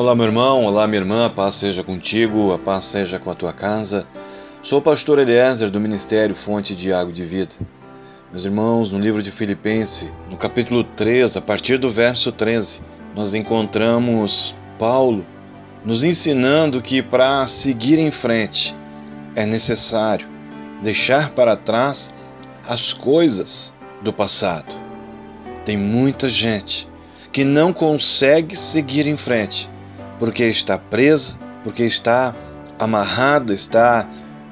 [0.00, 3.34] Olá, meu irmão, olá, minha irmã, a paz seja contigo, a paz seja com a
[3.34, 4.06] tua casa.
[4.62, 7.52] Sou o pastor Eliezer do Ministério Fonte de Água de Vida.
[8.32, 12.80] Meus irmãos, no livro de Filipenses, no capítulo 3, a partir do verso 13,
[13.14, 15.22] nós encontramos Paulo
[15.84, 18.74] nos ensinando que para seguir em frente
[19.36, 20.26] é necessário
[20.82, 22.10] deixar para trás
[22.66, 24.72] as coisas do passado.
[25.66, 26.88] Tem muita gente
[27.30, 29.68] que não consegue seguir em frente
[30.20, 32.34] porque está presa, porque está
[32.78, 34.06] amarrada, está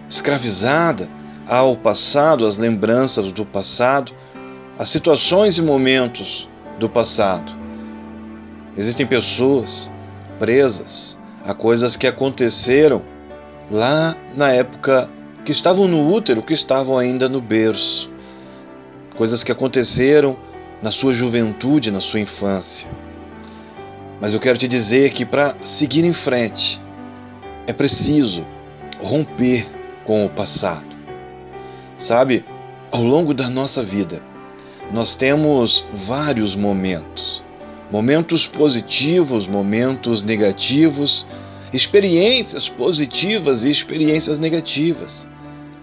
[0.08, 1.08] escravizada
[1.47, 4.12] ao passado, às lembranças do passado,
[4.78, 7.52] às situações e momentos do passado.
[8.77, 9.91] Existem pessoas
[10.39, 13.02] presas a coisas que aconteceram
[13.70, 15.08] lá na época
[15.44, 18.11] que estavam no útero, que estavam ainda no berço.
[19.16, 20.36] Coisas que aconteceram
[20.83, 22.86] na sua juventude, na sua infância.
[24.20, 26.80] Mas eu quero te dizer que para seguir em frente
[27.66, 28.44] é preciso
[29.00, 29.66] romper
[30.05, 30.86] com o passado.
[31.97, 32.44] Sabe,
[32.91, 34.20] ao longo da nossa vida,
[34.92, 37.44] nós temos vários momentos.
[37.91, 41.27] Momentos positivos, momentos negativos,
[41.72, 45.27] experiências positivas e experiências negativas.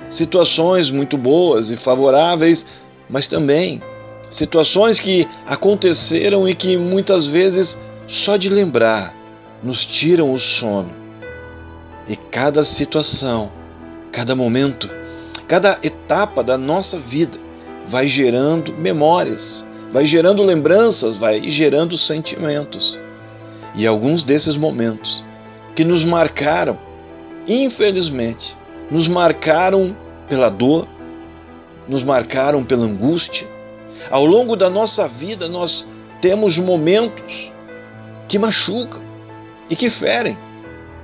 [0.10, 2.66] Situações muito boas e favoráveis,
[3.10, 3.82] mas também
[4.30, 7.78] situações que aconteceram e que muitas vezes
[8.08, 9.16] só de lembrar,
[9.64, 10.92] nos tiram o sono.
[12.08, 13.52] E cada situação,
[14.12, 14.90] cada momento,
[15.48, 17.40] cada etapa da nossa vida
[17.88, 23.00] vai gerando memórias, vai gerando lembranças, vai gerando sentimentos.
[23.74, 25.26] E alguns desses momentos
[25.76, 26.78] que nos marcaram,
[27.48, 28.56] infelizmente,
[28.90, 29.96] nos marcaram
[30.30, 30.88] pela dor,
[31.88, 33.48] nos marcaram pela angústia.
[34.12, 35.88] Ao longo da nossa vida, nós
[36.22, 37.52] temos momentos
[38.28, 39.02] que machucam
[39.70, 40.38] e que ferem.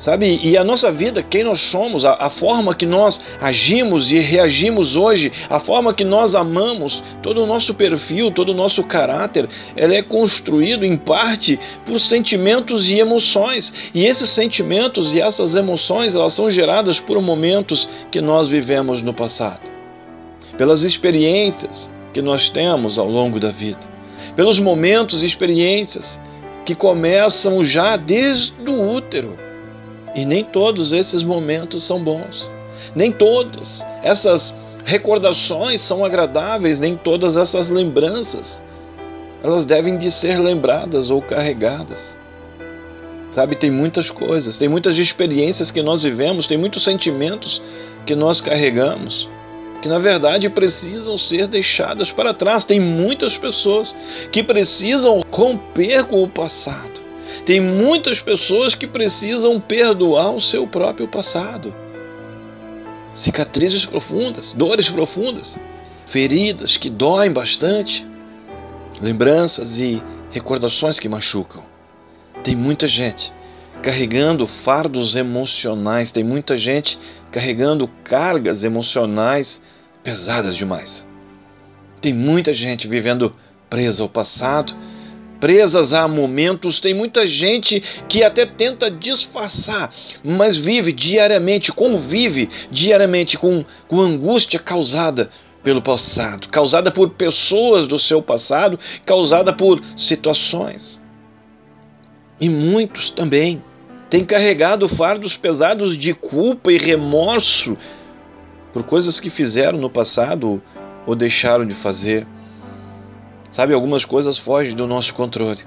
[0.02, 0.40] Sabe?
[0.42, 4.98] E a nossa vida, quem nós somos, a, a, forma que nós agimos e reagimos
[4.98, 9.94] hoje, a forma que nós amamos, todo o nosso perfil, todo o nosso caráter, ela
[9.94, 13.72] é construído em parte por sentimentos e emoções.
[13.94, 19.14] E esses sentimentos e essas emoções, elas são geradas por momentos que nós vivemos no
[19.14, 19.70] passado.
[20.58, 23.92] Pelas experiências que nós temos ao longo da vida.
[24.36, 26.20] Pelos momentos e experiências
[26.66, 29.38] que começam já desde o útero.
[30.16, 32.52] E nem todos esses momentos são bons.
[32.96, 38.62] Nem todas essas recordações são agradáveis, nem todas essas lembranças
[39.44, 42.16] elas devem de ser lembradas ou carregadas.
[43.34, 47.62] Sabe, tem muitas coisas, tem muitas experiências que nós vivemos, tem muitos sentimentos
[48.06, 49.28] que nós carregamos
[49.82, 52.64] que na verdade precisam ser deixadas para trás.
[52.64, 53.96] Tem muitas pessoas
[54.32, 57.02] que precisam romper com o passado.
[57.46, 61.74] Tem muitas pessoas que precisam perdoar o seu próprio passado.
[63.16, 65.58] Cicatrizes profundas, dores profundas,
[66.06, 68.06] feridas que doem bastante,
[69.02, 71.64] lembranças e recordações que machucam.
[72.44, 73.34] Tem muita gente
[73.82, 77.00] carregando fardos emocionais, tem muita gente
[77.32, 79.60] carregando cargas emocionais
[80.04, 81.06] pesadas demais.
[82.02, 83.36] Tem muita gente vivendo
[83.70, 84.76] presa ao passado,
[85.40, 89.92] presas a momentos, tem muita gente que até tenta disfarçar,
[90.24, 95.32] mas vive diariamente, como vive diariamente com, com angústia causada
[95.64, 101.00] pelo passado, causada por pessoas do seu passado, causada por situações.
[102.40, 103.64] E muitos também
[104.10, 107.78] têm carregado fardos pesados de culpa e remorso
[108.74, 110.62] por coisas que fizeram no passado
[111.06, 112.26] ou deixaram de fazer.
[113.52, 115.66] Sabe, algumas coisas fogem do nosso controle.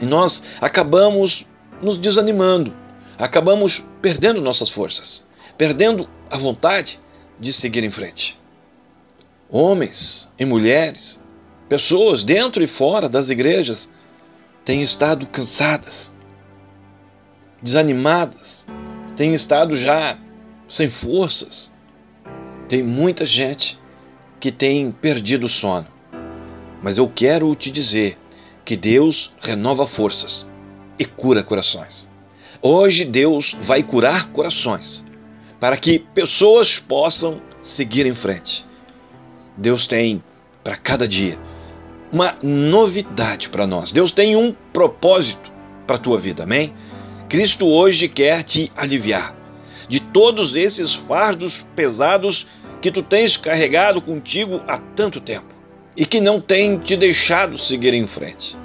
[0.00, 1.44] E nós acabamos
[1.82, 2.72] nos desanimando,
[3.18, 5.24] acabamos perdendo nossas forças,
[5.56, 6.98] perdendo a vontade
[7.38, 8.38] de seguir em frente.
[9.50, 11.20] Homens e mulheres,
[11.68, 13.88] pessoas dentro e fora das igrejas,
[14.64, 16.12] têm estado cansadas,
[17.62, 18.66] desanimadas,
[19.16, 20.18] têm estado já
[20.68, 21.72] sem forças,
[22.68, 23.78] tem muita gente
[24.38, 25.86] que tem perdido o sono.
[26.82, 28.18] Mas eu quero te dizer
[28.64, 30.46] que Deus renova forças
[30.98, 32.08] e cura corações.
[32.60, 35.04] Hoje Deus vai curar corações
[35.58, 38.64] para que pessoas possam seguir em frente.
[39.56, 40.22] Deus tem
[40.62, 41.38] para cada dia
[42.12, 43.90] uma novidade para nós.
[43.90, 45.50] Deus tem um propósito
[45.86, 46.72] para a tua vida, amém?
[47.28, 49.34] Cristo hoje quer te aliviar
[49.88, 52.46] de todos esses fardos pesados
[52.80, 55.54] que tu tens carregado contigo há tanto tempo
[55.96, 58.56] e que não tem te deixado seguir em frente.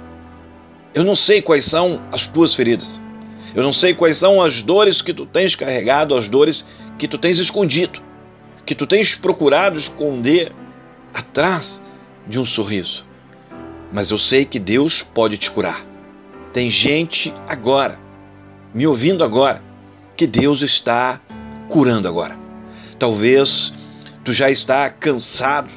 [0.94, 3.00] Eu não sei quais são as tuas feridas.
[3.54, 6.64] Eu não sei quais são as dores que tu tens carregado, as dores
[6.98, 8.00] que tu tens escondido,
[8.64, 10.52] que tu tens procurado esconder
[11.12, 11.82] atrás
[12.26, 13.04] de um sorriso.
[13.92, 15.84] Mas eu sei que Deus pode te curar.
[16.52, 17.98] Tem gente agora,
[18.72, 19.62] me ouvindo agora,
[20.16, 21.20] que Deus está
[21.68, 22.36] curando agora.
[22.98, 23.72] Talvez
[24.24, 25.70] tu já está cansado,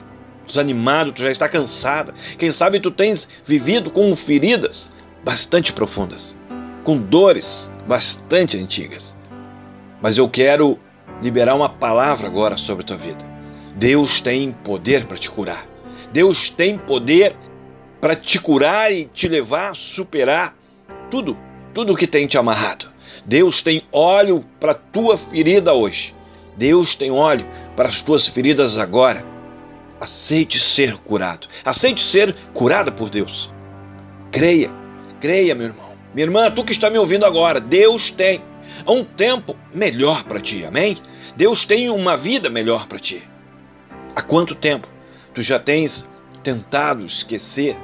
[0.48, 2.14] desanimado, tu já está cansada.
[2.38, 4.90] Quem sabe tu tens vivido com feridas
[5.24, 6.36] bastante profundas,
[6.84, 9.16] com dores bastante antigas.
[10.02, 10.80] Mas eu quero
[11.22, 13.26] liberar uma palavra agora sobre a tua vida.
[13.76, 15.68] Deus tem poder para te curar.
[16.12, 17.36] Deus tem poder
[18.00, 20.56] para te curar e te levar a superar
[21.10, 21.38] tudo,
[21.74, 22.90] tudo que tem te amarrado.
[23.26, 26.16] Deus tem óleo para tua ferida hoje.
[26.57, 27.45] Deus tem óleo
[27.75, 29.24] para as tuas feridas agora.
[30.01, 31.48] Aceite ser curado.
[31.63, 33.51] Aceite ser curada por Deus.
[34.31, 34.71] Creia,
[35.21, 35.92] creia, meu irmão.
[36.13, 38.42] Minha irmã, tu que está me ouvindo agora, Deus tem
[38.88, 40.98] um tempo melhor para ti, amém?
[41.36, 43.27] Deus tem uma vida melhor para ti.
[44.15, 44.88] Há quanto tempo
[45.33, 46.07] tu já tens
[46.44, 47.77] tentado esquecer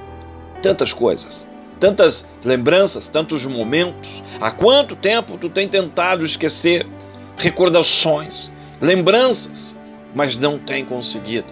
[0.62, 1.48] tantas coisas?
[1.84, 4.24] tantas lembranças, tantos momentos.
[4.40, 6.88] Há quanto tempo tu tem tentado esquecer
[7.36, 8.50] recordações,
[8.84, 9.74] lembranças,
[10.14, 11.48] mas não tem conseguido?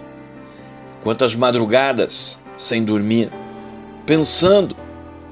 [1.02, 3.30] Quantas madrugadas sem dormir,
[4.04, 4.76] pensando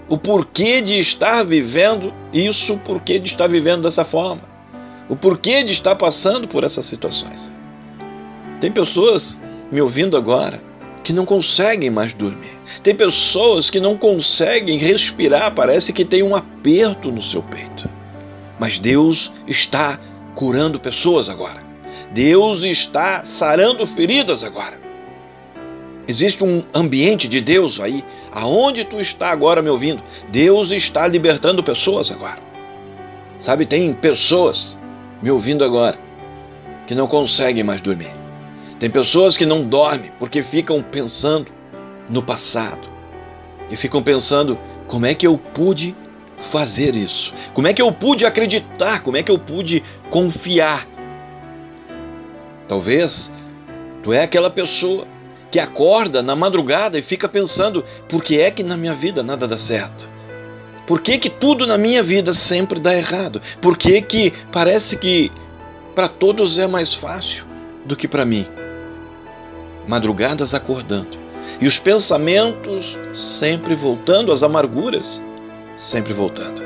[0.08, 4.42] o porquê de estar vivendo isso, o porquê de estar vivendo dessa forma,
[5.10, 7.52] o porquê de estar passando por essas situações.
[8.62, 9.38] Tem pessoas
[9.70, 10.60] me ouvindo agora
[11.04, 12.58] que não conseguem mais dormir.
[12.82, 17.88] Tem pessoas que não conseguem respirar, parece que tem um aperto no seu peito.
[18.58, 19.98] Mas Deus está
[20.34, 21.69] curando pessoas agora.
[22.10, 24.78] Deus está sarando feridas agora.
[26.08, 30.02] Existe um ambiente de Deus aí, aonde tu está agora me ouvindo.
[30.28, 32.38] Deus está libertando pessoas agora.
[33.38, 34.76] Sabe, tem pessoas
[35.22, 35.98] me ouvindo agora
[36.86, 38.20] que não conseguem mais dormir
[38.80, 41.48] tem pessoas que não dormem porque ficam pensando
[42.08, 42.88] no passado
[43.70, 44.58] e ficam pensando
[44.88, 45.94] como é que eu pude
[46.50, 47.34] fazer isso?
[47.52, 49.02] Como é que eu pude acreditar?
[49.02, 50.88] Como é que eu pude confiar?
[52.70, 53.32] Talvez
[54.00, 55.04] tu é aquela pessoa
[55.50, 59.48] que acorda na madrugada e fica pensando: por que é que na minha vida nada
[59.48, 60.08] dá certo?
[60.86, 63.42] Por que, que tudo na minha vida sempre dá errado?
[63.60, 65.32] Por que, que parece que
[65.96, 67.44] para todos é mais fácil
[67.84, 68.46] do que para mim?
[69.88, 71.18] madrugadas acordando,
[71.60, 75.20] e os pensamentos sempre voltando, as amarguras
[75.76, 76.62] sempre voltando.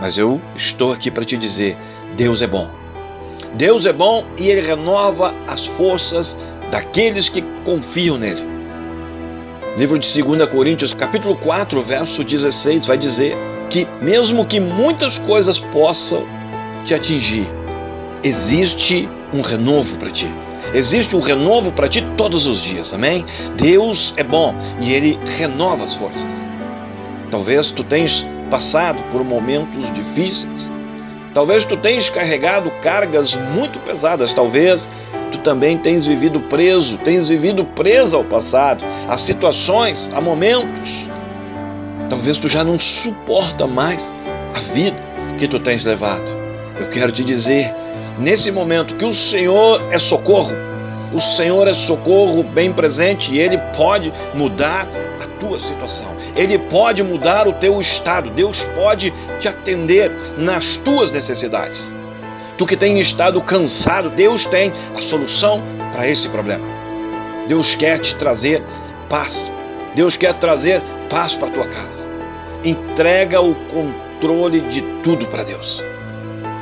[0.00, 1.76] Mas eu estou aqui para te dizer:
[2.16, 2.85] Deus é bom.
[3.56, 6.36] Deus é bom e Ele renova as forças
[6.70, 8.44] daqueles que confiam nele.
[9.78, 13.34] Livro de 2 Coríntios, capítulo 4, verso 16, vai dizer
[13.70, 16.26] que mesmo que muitas coisas possam
[16.84, 17.48] te atingir,
[18.22, 20.28] existe um renovo para ti.
[20.74, 23.24] Existe um renovo para ti todos os dias, amém?
[23.56, 26.34] Deus é bom e Ele renova as forças.
[27.30, 30.75] Talvez tu tenhas passado por momentos difíceis.
[31.36, 34.32] Talvez tu tenhas carregado cargas muito pesadas.
[34.32, 34.88] Talvez
[35.30, 41.06] tu também tenhas vivido preso, tenhas vivido preso ao passado, a situações, a momentos.
[42.08, 44.10] Talvez tu já não suporta mais
[44.54, 44.96] a vida
[45.38, 46.24] que tu tens levado.
[46.80, 47.70] Eu quero te dizer
[48.18, 50.54] nesse momento que o Senhor é socorro.
[51.16, 54.86] O Senhor é socorro bem presente e Ele pode mudar
[55.18, 56.14] a tua situação.
[56.36, 58.28] Ele pode mudar o teu estado.
[58.28, 61.90] Deus pode te atender nas tuas necessidades.
[62.58, 65.62] Tu que tem estado cansado, Deus tem a solução
[65.94, 66.66] para esse problema.
[67.48, 68.62] Deus quer te trazer
[69.08, 69.50] paz.
[69.94, 72.04] Deus quer trazer paz para tua casa.
[72.62, 75.82] Entrega o controle de tudo para Deus.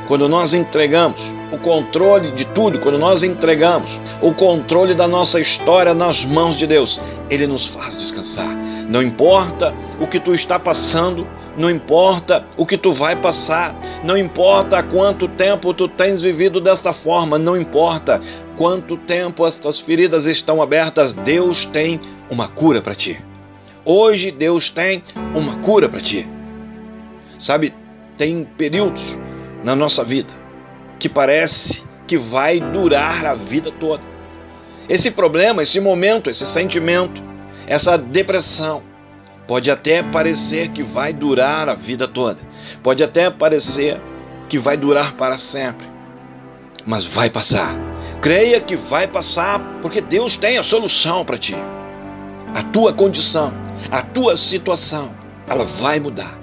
[0.07, 1.19] Quando nós entregamos
[1.51, 6.67] o controle de tudo, quando nós entregamos o controle da nossa história nas mãos de
[6.67, 8.55] Deus, Ele nos faz descansar.
[8.87, 14.15] Não importa o que tu está passando, não importa o que tu vai passar, não
[14.15, 18.21] importa quanto tempo tu tens vivido dessa forma, não importa
[18.55, 23.19] quanto tempo estas feridas estão abertas, Deus tem uma cura para ti.
[23.83, 26.27] Hoje Deus tem uma cura para ti.
[27.39, 27.73] Sabe,
[28.17, 29.17] tem períodos
[29.65, 30.31] na nossa vida
[30.99, 34.03] que parece que vai durar a vida toda.
[34.87, 37.21] Esse problema, esse momento, esse sentimento,
[37.65, 38.83] essa depressão,
[39.47, 42.39] pode até parecer que vai durar a vida toda.
[42.83, 43.99] Pode até parecer
[44.47, 45.87] que vai durar para sempre.
[46.85, 47.75] Mas vai passar.
[48.21, 51.55] Creia que vai passar, porque Deus tem a solução para ti.
[52.53, 53.51] A tua condição,
[53.89, 55.11] a tua situação,
[55.47, 56.37] ela vai mudar.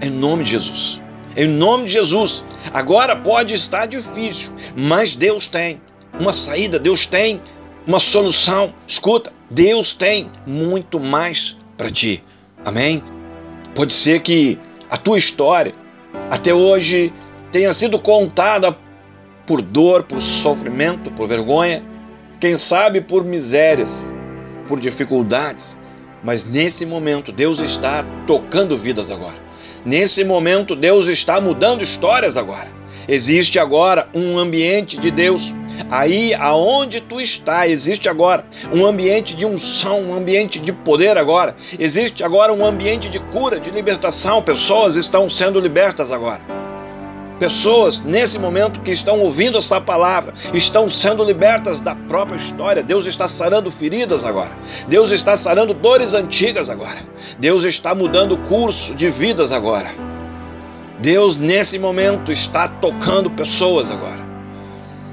[0.00, 1.02] Em nome de Jesus.
[1.36, 2.44] Em nome de Jesus.
[2.72, 5.80] Agora pode estar difícil, mas Deus tem
[6.18, 7.40] uma saída, Deus tem
[7.86, 8.74] uma solução.
[8.86, 12.22] Escuta, Deus tem muito mais para ti.
[12.64, 13.02] Amém?
[13.74, 14.58] Pode ser que
[14.90, 15.74] a tua história
[16.30, 17.12] até hoje
[17.52, 18.76] tenha sido contada
[19.46, 21.82] por dor, por sofrimento, por vergonha,
[22.40, 24.12] quem sabe por misérias,
[24.68, 25.76] por dificuldades,
[26.22, 29.49] mas nesse momento Deus está tocando vidas agora.
[29.84, 32.68] Nesse momento, Deus está mudando histórias agora.
[33.08, 35.54] Existe agora um ambiente de Deus.
[35.90, 41.56] Aí aonde tu está, existe agora um ambiente de unção, um ambiente de poder agora.
[41.78, 44.42] Existe agora um ambiente de cura, de libertação.
[44.42, 46.59] Pessoas estão sendo libertas agora
[47.40, 52.82] pessoas nesse momento que estão ouvindo essa palavra estão sendo libertas da própria história.
[52.82, 54.52] Deus está sarando feridas agora.
[54.86, 57.02] Deus está sarando dores antigas agora.
[57.38, 59.90] Deus está mudando o curso de vidas agora.
[61.00, 64.20] Deus nesse momento está tocando pessoas agora.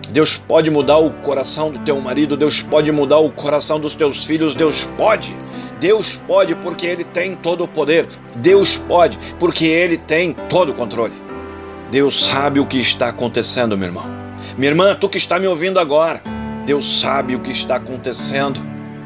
[0.10, 4.26] Deus pode mudar o coração do teu marido, Deus pode mudar o coração dos teus
[4.26, 5.34] filhos, Deus pode.
[5.80, 8.08] Deus pode porque Ele tem todo o poder.
[8.36, 11.27] Deus pode porque Ele tem todo o controle.
[11.92, 14.06] Deus sabe o que está acontecendo, meu irmão.
[14.58, 16.22] Minha irmã, tu que está me ouvindo agora,
[16.66, 18.60] Deus sabe o que está acontecendo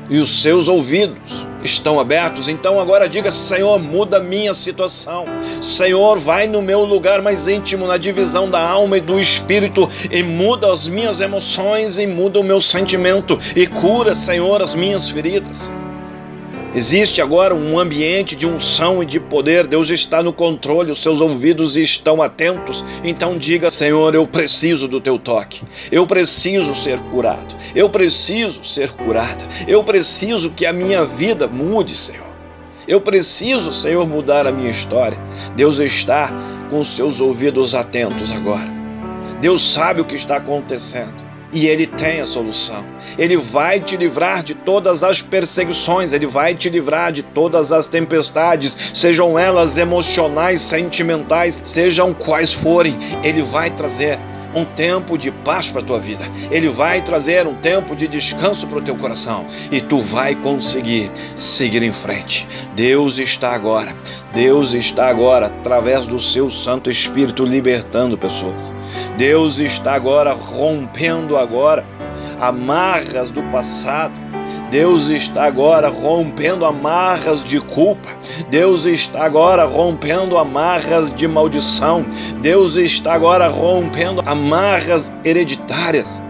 [0.09, 2.49] e os seus ouvidos estão abertos.
[2.49, 5.25] Então agora diga: Senhor, muda minha situação.
[5.61, 10.23] Senhor, vai no meu lugar mais íntimo, na divisão da alma e do espírito, e
[10.23, 15.71] muda as minhas emoções e muda o meu sentimento e cura, Senhor, as minhas feridas.
[16.73, 19.67] Existe agora um ambiente de unção e de poder.
[19.67, 22.85] Deus está no controle, os seus ouvidos estão atentos.
[23.03, 25.63] Então diga: Senhor, eu preciso do teu toque.
[25.91, 27.55] Eu preciso ser curado.
[27.75, 29.45] Eu preciso ser curada.
[29.67, 32.31] Eu preciso que a minha vida mude, Senhor.
[32.87, 35.19] Eu preciso, Senhor, mudar a minha história.
[35.57, 36.31] Deus está
[36.69, 38.71] com os seus ouvidos atentos agora.
[39.41, 42.85] Deus sabe o que está acontecendo e Ele tem a solução.
[43.17, 47.85] Ele vai te livrar de todas as perseguições, Ele vai te livrar de todas as
[47.85, 54.19] tempestades, sejam elas emocionais, sentimentais, sejam quais forem, Ele vai trazer
[54.55, 56.25] um tempo de paz para a tua vida.
[56.49, 61.11] Ele vai trazer um tempo de descanso para o teu coração e tu vai conseguir
[61.35, 62.47] seguir em frente.
[62.75, 63.95] Deus está agora,
[64.33, 68.73] Deus está agora através do seu Santo Espírito libertando pessoas.
[69.17, 71.85] Deus está agora rompendo agora
[72.39, 74.13] amarras do passado
[74.71, 78.07] Deus está agora rompendo amarras de culpa.
[78.49, 82.05] Deus está agora rompendo amarras de maldição.
[82.41, 86.21] Deus está agora rompendo amarras hereditárias.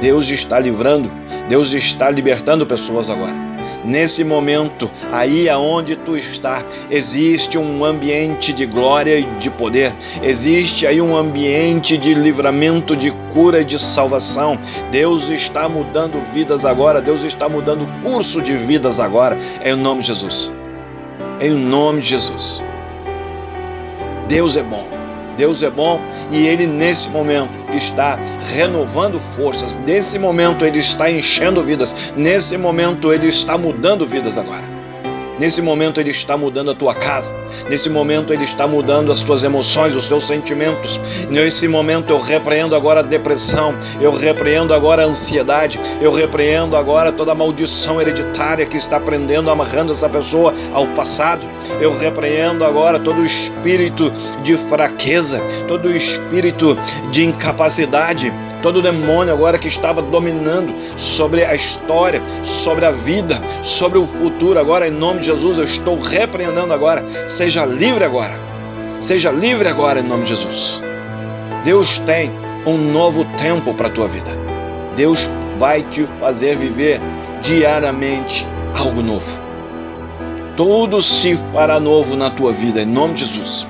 [0.00, 1.10] Deus está livrando,
[1.48, 3.53] Deus está libertando pessoas agora
[3.84, 10.86] nesse momento, aí aonde tu está, existe um ambiente de glória e de poder, existe
[10.86, 14.58] aí um ambiente de livramento, de cura e de salvação.
[14.90, 20.00] Deus está mudando vidas agora, Deus está mudando o curso de vidas agora, em nome
[20.00, 20.52] de Jesus.
[21.40, 22.62] Em nome de Jesus.
[24.28, 25.03] Deus é bom.
[25.36, 26.00] Deus é bom
[26.30, 28.18] e Ele nesse momento está
[28.52, 34.73] renovando forças, nesse momento Ele está enchendo vidas, nesse momento Ele está mudando vidas agora.
[35.38, 37.34] Nesse momento Ele está mudando a tua casa.
[37.68, 41.00] Nesse momento Ele está mudando as tuas emoções, os teus sentimentos.
[41.28, 43.74] Nesse momento eu repreendo agora a depressão.
[44.00, 45.80] Eu repreendo agora a ansiedade.
[46.00, 51.44] Eu repreendo agora toda a maldição hereditária que está prendendo, amarrando essa pessoa ao passado.
[51.80, 54.12] Eu repreendo agora todo o espírito
[54.42, 56.76] de fraqueza, todo o espírito
[57.10, 58.32] de incapacidade
[58.64, 64.58] todo demônio agora que estava dominando sobre a história, sobre a vida, sobre o futuro.
[64.58, 67.04] Agora, em nome de Jesus, eu estou repreendendo agora.
[67.28, 68.32] Seja livre agora.
[69.02, 70.80] Seja livre agora, em nome de Jesus.
[71.62, 72.30] Deus tem
[72.64, 74.30] um novo tempo para a tua vida.
[74.96, 75.28] Deus
[75.58, 77.02] vai te fazer viver
[77.42, 79.30] diariamente algo novo.
[80.56, 83.66] Tudo se fará novo na tua vida, em nome de Jesus.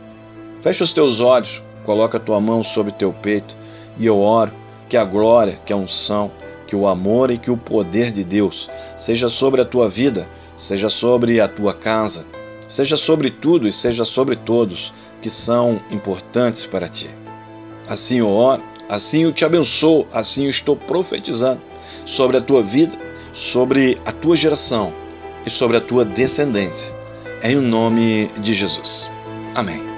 [0.63, 3.57] Fecha os teus olhos, coloca a tua mão sobre teu peito
[3.99, 4.53] e eu oro
[4.89, 6.31] que a glória, que a unção,
[6.69, 10.29] que o amor e que o poder de Deus seja sobre a tua vida,
[10.61, 12.25] seja sobre a tua casa,
[12.69, 17.09] seja sobre tudo e seja sobre todos que são importantes para ti.
[17.89, 21.63] Assim eu oro, assim eu te abençoo, assim eu estou profetizando
[22.05, 22.97] sobre a tua vida,
[23.33, 24.93] sobre a tua geração
[25.47, 26.93] e sobre a tua descendência.
[27.43, 29.11] Em nome de Jesus.
[29.55, 29.90] Amém.